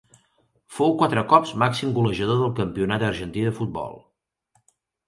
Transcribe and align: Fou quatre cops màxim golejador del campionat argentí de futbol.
Fou 0.77 0.95
quatre 1.01 1.23
cops 1.35 1.53
màxim 1.65 1.93
golejador 1.99 2.41
del 2.43 2.57
campionat 2.63 3.07
argentí 3.13 3.49
de 3.51 3.57
futbol. 3.61 3.97